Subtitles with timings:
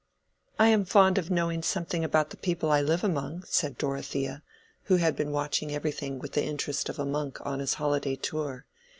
[0.57, 4.41] "I am fond of knowing something about the people I live among," said Dorothea,
[4.85, 8.65] who had been watching everything with the interest of a monk on his holiday tour.